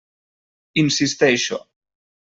[0.83, 1.57] Insisteixo.